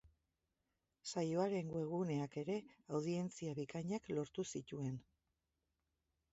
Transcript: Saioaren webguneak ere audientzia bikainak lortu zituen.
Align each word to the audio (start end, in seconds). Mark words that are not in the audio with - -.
Saioaren 1.13 1.69
webguneak 1.75 2.39
ere 2.43 2.57
audientzia 3.01 3.53
bikainak 3.63 4.13
lortu 4.17 4.49
zituen. 4.57 5.01